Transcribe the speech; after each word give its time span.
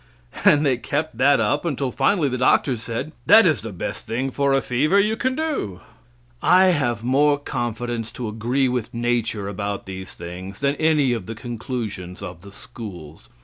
And 0.43 0.65
they 0.65 0.77
kept 0.77 1.19
that 1.19 1.39
up 1.39 1.63
until 1.63 1.91
finally 1.91 2.27
the 2.27 2.39
doctors 2.39 2.81
said, 2.81 3.11
"that 3.27 3.45
is 3.45 3.61
the 3.61 3.71
best 3.71 4.07
thing 4.07 4.31
for 4.31 4.51
a 4.51 4.59
fever 4.59 4.99
you 4.99 5.15
can 5.15 5.35
do." 5.35 5.79
I 6.41 6.69
have 6.71 7.03
more 7.03 7.37
confidence 7.37 8.09
to 8.13 8.27
agree 8.27 8.67
with 8.67 8.95
nature 8.95 9.47
about 9.47 9.85
these 9.85 10.15
things 10.15 10.59
than 10.59 10.73
any 10.77 11.13
of 11.13 11.27
the 11.27 11.35
conclusions 11.35 12.23
of 12.23 12.41
the 12.41 12.51
schools. 12.51 13.29